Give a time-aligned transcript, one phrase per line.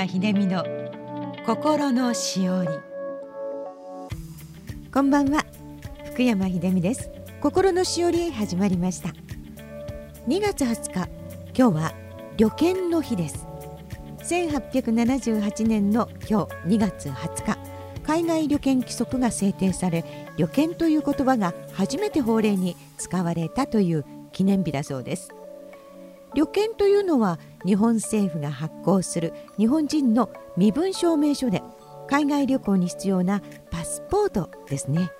[0.00, 0.64] 山秀美の
[1.44, 2.68] 心のしおり
[4.90, 5.44] こんばんは。
[6.06, 7.10] 福山秀美です。
[7.42, 9.10] 心のしおり始まりました。
[10.26, 11.10] 2月20日
[11.54, 11.92] 今日は
[12.38, 13.46] 旅券の日です。
[14.20, 17.58] 1878年の今日2月20日
[18.02, 20.06] 海外旅券規則が制定され
[20.38, 25.28] 旅券という言葉が初めて法令に使われたという記念日だそうです。
[26.34, 31.62] 旅券というのは日本政府が発行する日本人の身分証明書で
[32.08, 35.10] 海外旅行に必要なパスポートですね。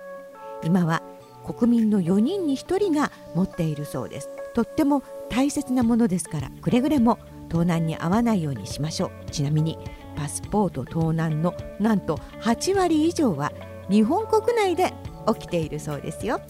[0.62, 1.02] 今は
[1.44, 4.28] 国民の4人に1人が持っているそうです。
[4.54, 9.30] とっても大切なものですからくれぐれも盗難に遭わないようにしましょう。
[9.30, 9.78] ちなみに
[10.16, 13.52] パスポート盗難のなんと8割以上は
[13.88, 14.92] 日本国内で
[15.26, 16.40] 起きているそうですよ。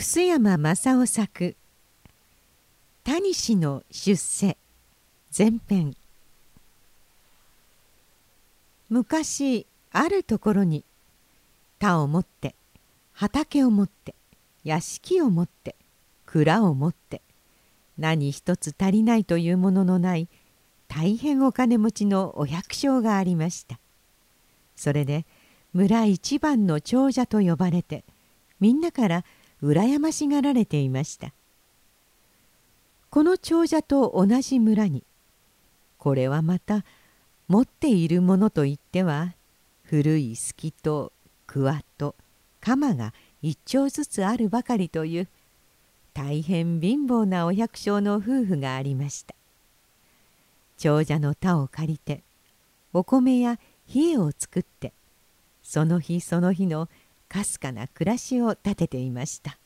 [0.00, 1.56] 楠山正夫作
[3.02, 4.56] 「タニシの出世」
[5.36, 5.96] 前編。
[8.88, 10.84] 昔あるところに
[11.80, 12.54] 田を持って
[13.12, 14.14] 畑を持って
[14.62, 15.74] 屋敷を持って
[16.26, 17.20] 蔵を持って
[17.98, 20.28] 何一つ足りないというもののない
[20.86, 23.80] 大変お金持ちのお百姓がありました。
[24.76, 25.26] それで
[25.72, 28.04] 村一番の長者と呼ばれて
[28.60, 29.24] みんなから
[29.62, 31.32] 「羨ましがられていました。
[33.10, 35.02] この長者と同じ村に
[35.96, 36.84] これはまた
[37.48, 39.34] 持っているものといっては
[39.82, 41.12] 古いすきと
[41.46, 42.14] 桑と
[42.60, 45.28] 鎌が一丁ずつあるばかりという
[46.12, 49.34] 大変貧乏なお百姓の夫婦がありました。
[50.76, 52.22] 長者の田を借りて
[52.92, 53.58] お米や
[53.94, 54.92] 冷えを作って
[55.62, 56.88] その日その日の
[57.28, 59.58] かすかな暮らしを立てていました。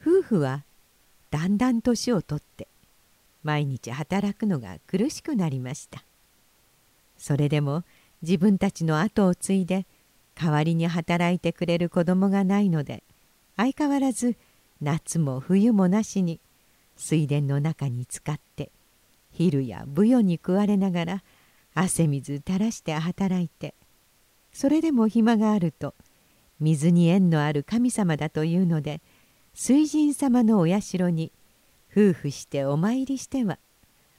[0.00, 0.64] 夫婦は
[1.30, 2.68] だんだん年をとって
[3.42, 6.02] 毎日働くのが苦しくなりました。
[7.18, 7.84] それでも
[8.22, 9.86] 自分たちの後を継いで
[10.34, 13.02] 代わりに働いてくれる子供がないので
[13.56, 14.36] 相変わらず
[14.82, 16.40] 夏も冬もなしに
[16.96, 18.70] 水田の中に浸かって
[19.32, 21.22] 昼やブヨに食われながら
[21.74, 23.74] 汗水垂らして働いて
[24.56, 25.94] それでも暇があると
[26.60, 29.02] 水に縁のある神様だというので
[29.52, 31.30] 水神様のお社に
[31.94, 33.58] 夫婦してお参りしては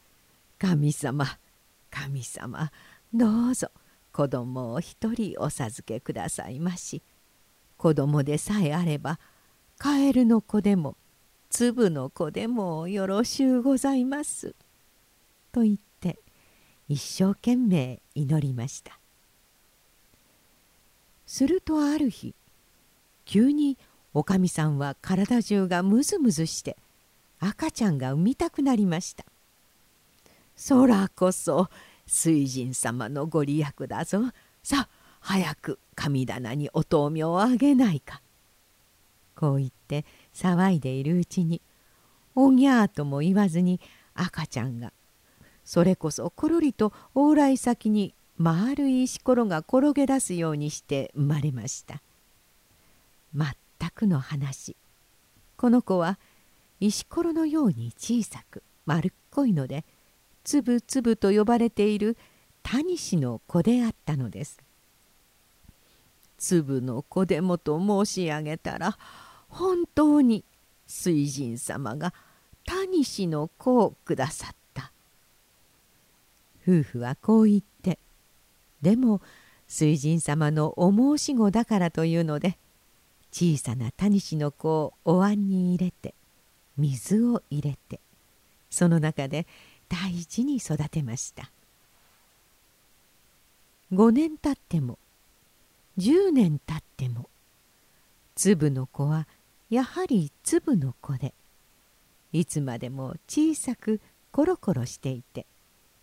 [0.62, 1.26] 「神様
[1.90, 2.72] 神様
[3.12, 3.72] どうぞ
[4.12, 7.02] 子供を一人お授けくださいまし
[7.76, 9.20] 子供でさえあれば
[9.80, 10.98] カエルの子でも
[11.50, 14.54] 粒の子でもよろしゅうございます」
[15.52, 16.20] と言って
[16.88, 18.97] 一生懸命祈りました。
[21.28, 22.34] するとある日
[23.26, 23.78] 急に
[24.14, 26.78] おかみさんは体中がムズムズして
[27.40, 29.26] 赤ちゃんが産みたくなりました。
[30.56, 31.70] そらこそ
[32.08, 34.22] 水神様のご利益だぞ。
[34.64, 34.90] さあ
[35.20, 38.22] 早く神棚にお灯明をあげないか。
[39.36, 41.62] こう言って騒いでいるうちに
[42.34, 43.80] おぎゃーとも言わずに
[44.16, 44.94] 赤ちゃんが
[45.64, 52.02] それこそころりと往来先に丸い石ころが転げ出すようにして生まれました。
[53.34, 53.56] 全
[53.96, 54.76] くの話。
[55.58, 56.20] この子は
[56.80, 59.84] 石ころのように小さく丸っこいので
[60.44, 62.16] つぶつぶと呼ばれている
[62.62, 64.60] タニシの子であったのです。
[66.38, 68.98] 粒の子でもと申し上げたら
[69.50, 70.44] 本当に
[70.86, 72.14] 水神様が
[72.66, 74.92] タニシの子をくださった。
[76.62, 77.77] 夫婦はこう言って
[78.82, 79.22] でも
[79.68, 82.58] 水神様のお申し子だからというので
[83.32, 86.14] 小さなタニシの子をお椀に入れて
[86.78, 88.00] 水を入れて
[88.70, 89.46] その中で
[89.90, 91.50] 大事に育てました。
[93.94, 95.00] 5年経っても
[95.98, 97.30] 10年経っても
[98.36, 99.28] 粒の子は
[99.70, 101.34] やはり粒の子で
[102.34, 105.46] いつまでも小さくコロコロしていて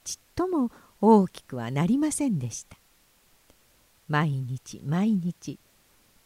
[0.03, 0.71] ちっとも
[1.07, 2.79] 大きくはなりませんでした。
[4.09, 5.59] 毎日毎日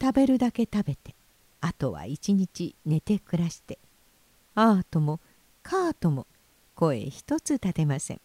[0.01, 1.17] 食べるだけ食べて
[1.61, 3.79] あとは一日寝て暮らして
[4.55, 5.19] あーとも
[5.63, 6.27] カーとも
[6.75, 8.21] 声一つ立てません。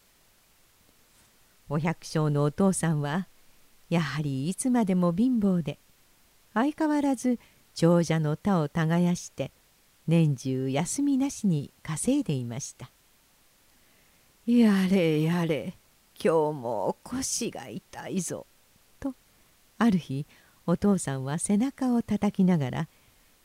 [1.68, 3.26] お百姓のお父さんは
[3.90, 5.78] やはりいつまでも貧乏で
[6.52, 7.38] 相変わらず
[7.74, 9.50] 長者の田を耕して
[10.06, 12.90] 年中休みなしに稼いでいました。
[14.46, 15.74] やれやれ
[16.22, 18.46] 今日も腰が痛いぞ」
[19.00, 19.14] と
[19.78, 20.26] ある日
[20.66, 22.88] お父さんは背中をたたきながら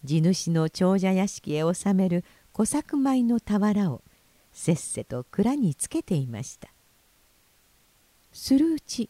[0.03, 2.23] 地主の長者屋敷へ納める
[2.53, 4.01] 小作米の俵を
[4.53, 6.69] せっせと蔵につけていました。
[8.31, 9.09] するうち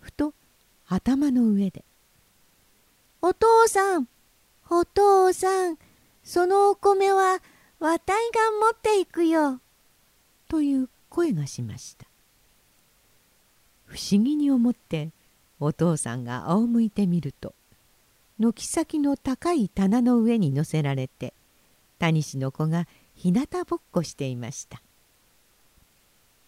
[0.00, 0.34] ふと
[0.86, 1.84] 頭の上で
[3.22, 4.08] 「お父さん
[4.68, 5.78] お父さん
[6.24, 7.40] そのお米は
[7.78, 9.60] わたいが持っていくよ」
[10.48, 12.07] という声がしました。
[13.88, 15.10] 不思議に思って
[15.58, 17.54] お父さんが仰向いてみると
[18.38, 21.34] 軒先の高い棚の上に乗せられて
[21.98, 22.86] 谷氏の子が
[23.16, 24.80] 日向ぼっこしていました。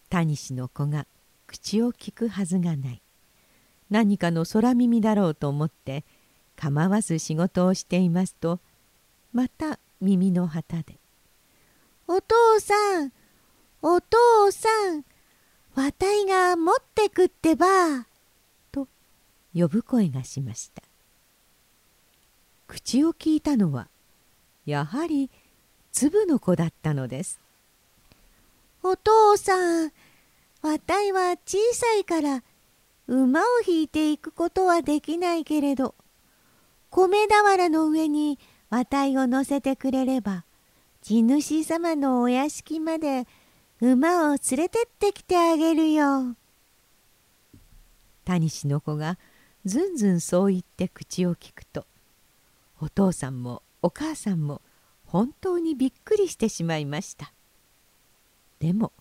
[0.09, 1.05] 谷氏の子が
[1.47, 3.01] 口を聞くはずがない。
[3.89, 6.05] 何かの空耳だろうと思って
[6.55, 8.59] 構わず仕事をしていますと
[9.33, 10.97] また耳の旗で
[12.07, 13.11] 「お父さん
[13.81, 15.03] お父さん
[15.75, 16.30] わたいが
[17.11, 18.05] くってば」
[18.71, 18.87] と
[19.53, 20.81] 呼ぶ声がしました
[22.67, 23.89] 口を聞いたのは
[24.65, 25.29] やはり
[25.91, 27.39] 粒の子だったのです
[28.81, 29.91] お父さん
[30.61, 32.43] わたいは小さいから
[33.07, 35.95] 馬を引いていくことはできないけれど
[36.89, 40.45] 米俵の上にわたいを乗せてくれれば
[41.01, 43.27] 地主様のお屋敷まで
[43.81, 46.35] 馬を連れてってきてあげるよ。
[48.31, 49.17] 谷氏の子が
[49.65, 51.85] ずんずんそう言って口を聞くと
[52.79, 54.61] お父さんもお母さんも
[55.05, 57.33] 本当にびっくりしてしまいました。
[58.59, 58.93] でも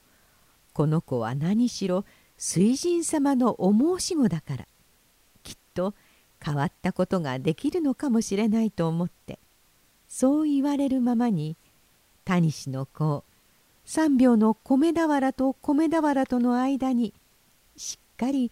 [0.73, 2.05] この子は何しろ
[2.37, 4.67] 水神様のお申し子だから
[5.44, 5.94] きっと
[6.43, 9.38] 変わったことができるのかもしれないと思って
[10.09, 11.56] そう言われるままに
[12.25, 13.25] 谷氏の子を
[13.87, 17.12] 3秒の米俵と米俵との間に
[17.76, 18.50] しっかり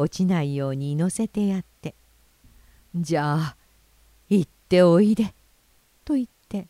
[0.00, 1.94] 落ちないように乗せてやって
[2.94, 3.56] 「じゃあ
[4.28, 5.34] 行っておいで」
[6.04, 6.68] と言って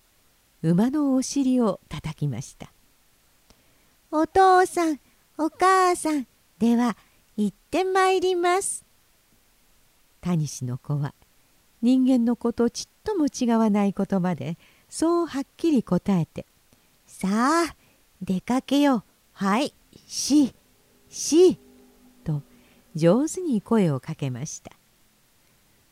[0.63, 2.73] 馬のお尻をたたきました
[4.11, 5.01] 「お父さん
[5.39, 6.27] お母さん
[6.59, 6.97] では
[7.37, 8.85] 行ってまいります」
[10.21, 11.15] 谷氏の子は
[11.81, 16.45] 人間の子とちっとも違わない言葉でそうはっきり答えて
[17.07, 17.29] 「さ
[17.69, 17.77] あ
[18.21, 19.73] 出かけよはい
[20.07, 20.53] し
[21.09, 21.70] し」と
[22.95, 24.73] 上手に声をかけました。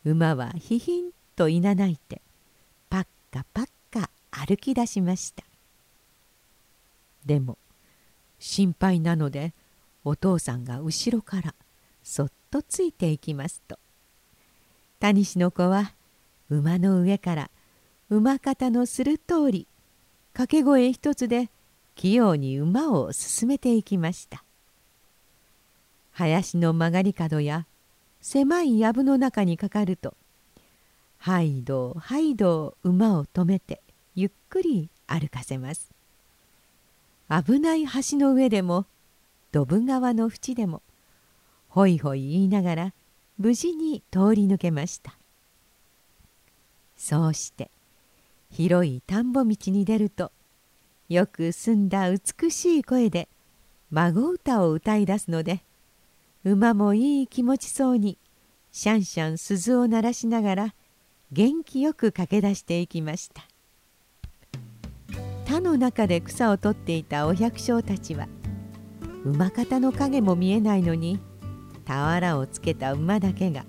[0.05, 2.21] 馬はひひんといなないて
[2.89, 5.45] パッカパッカ歩き出しました。
[7.25, 7.59] でも
[8.39, 9.53] 心配なので
[10.05, 11.55] お父さんが後ろから
[12.03, 13.79] そっとついていきますと。
[15.01, 15.93] 谷氏の子は
[16.51, 17.51] 馬の上から
[18.11, 19.69] 馬方のする通り
[20.33, 21.51] 掛け声一つで
[21.95, 24.43] 器用に馬を進めていきました。
[26.19, 27.69] 林の曲がり角や
[28.21, 30.15] 狭い藪の中にかかると
[31.17, 33.81] ハイドハイド馬を止めて
[34.17, 35.93] ゆっくり歩かせます。
[37.31, 38.87] 危ない橋の上でも
[39.53, 40.83] ドブ川の縁でも
[41.69, 42.95] ほいほい言いながら
[43.39, 45.17] 無事に通り抜けました。
[46.97, 47.71] そうして
[48.51, 50.33] 広い田んぼ道に出ると
[51.09, 53.29] よく澄んだ美しい声で
[53.93, 55.63] 孫歌を歌い出すので
[56.45, 58.19] 馬もいい気持ちそうに
[58.71, 60.75] シャンシャン鈴を鳴らしながら
[61.33, 63.43] 元気よく駆け出していきました
[65.45, 68.29] 田の中で草を取っていたお百姓たちは
[69.25, 71.19] 馬方の影も見えないのに
[71.87, 73.65] 俵をつけた馬だけが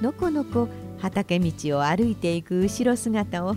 [0.00, 0.68] のこのこ
[0.98, 3.56] 畑道を歩いていく後ろ姿を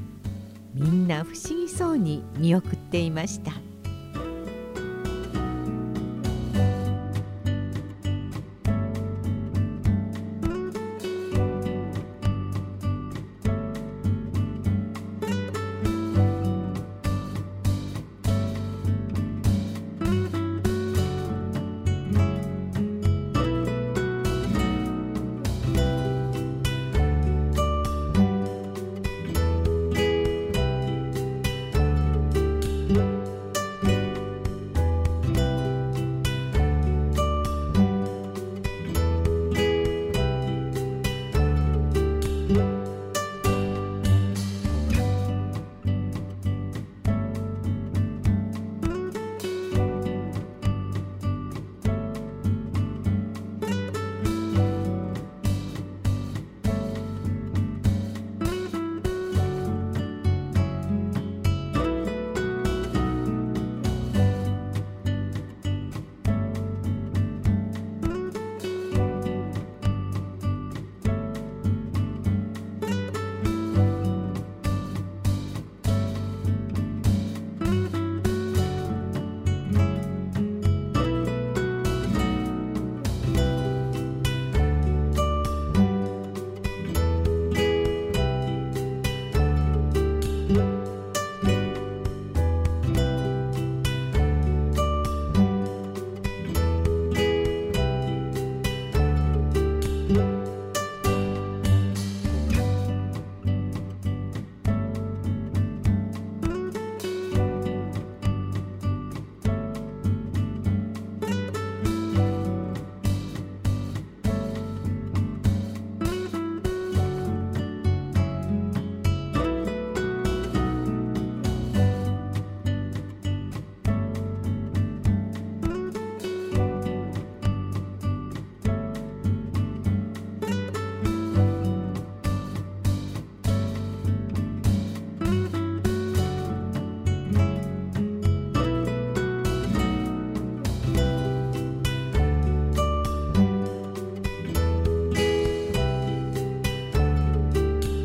[0.73, 3.68] みんな不思議そうに見送っていました。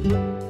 [0.05, 0.44] 福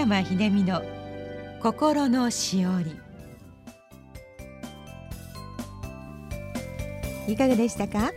[0.00, 0.82] 山秀美の
[1.60, 2.98] 心のしおり。
[7.28, 8.10] いかがでしたか？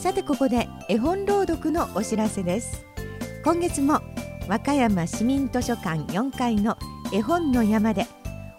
[0.00, 2.84] さてここで絵本朗読のお知らせです。
[3.44, 4.00] 今月も
[4.48, 6.76] 和歌山市民図書館4階の
[7.12, 8.08] 絵本の山で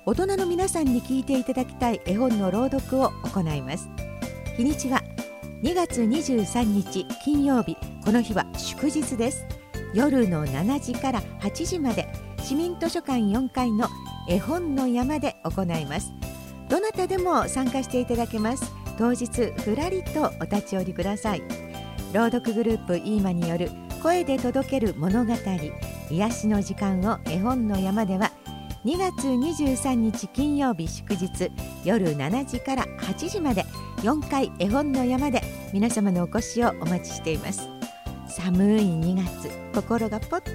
[0.05, 3.89] 大人の皆さんに聞いていただきたい絵本の朗読を行います。
[4.55, 5.03] 日にちは
[5.63, 7.75] 2月23日金曜日。
[8.05, 9.43] この日は祝日です。
[9.93, 12.07] 夜の7時から8時まで
[12.41, 13.87] 市民図書館4階の
[14.27, 16.11] 絵本の山で行います。
[16.69, 18.71] どなたでも参加していただけます。
[18.97, 21.43] 当日ふらりとお立ち寄りください。
[22.13, 23.69] 朗読グループイーマによる
[24.01, 25.33] 声で届ける物語
[26.09, 28.31] 癒しの時間を絵本の山では
[28.83, 31.51] 2月23日金曜日祝日
[31.85, 33.63] 夜7時から8時まで
[33.97, 37.69] 4階絵本の山で皆様のお越しをお待ちしています。
[38.27, 40.51] 寒い2月心がぽっと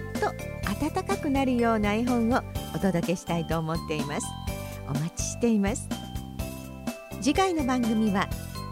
[0.81, 2.43] 暖かくなるような絵本を
[2.75, 4.27] お届けしたいと思っています。
[4.89, 5.89] お待ちしています。
[7.21, 8.29] 次回の番組は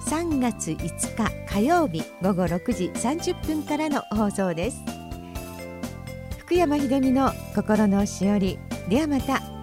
[0.07, 4.83] 3月5日火曜日午後6時30分からの放送です。
[6.39, 8.59] 福山秀美の心のしおり
[8.89, 9.54] ではまた。